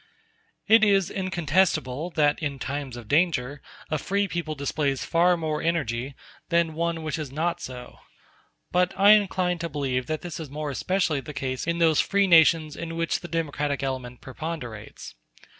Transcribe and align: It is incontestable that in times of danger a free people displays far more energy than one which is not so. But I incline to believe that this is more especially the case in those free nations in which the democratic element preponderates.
It 0.67 0.83
is 0.83 1.11
incontestable 1.11 2.09
that 2.15 2.41
in 2.41 2.57
times 2.57 2.97
of 2.97 3.07
danger 3.07 3.61
a 3.91 3.99
free 3.99 4.27
people 4.27 4.55
displays 4.55 5.05
far 5.05 5.37
more 5.37 5.61
energy 5.61 6.15
than 6.49 6.73
one 6.73 7.03
which 7.03 7.19
is 7.19 7.31
not 7.31 7.61
so. 7.61 7.99
But 8.71 8.95
I 8.97 9.11
incline 9.11 9.59
to 9.59 9.69
believe 9.69 10.07
that 10.07 10.21
this 10.23 10.39
is 10.39 10.49
more 10.49 10.71
especially 10.71 11.19
the 11.21 11.35
case 11.35 11.67
in 11.67 11.77
those 11.77 11.99
free 12.01 12.25
nations 12.25 12.75
in 12.75 12.95
which 12.95 13.19
the 13.19 13.27
democratic 13.27 13.83
element 13.83 14.21
preponderates. 14.21 15.13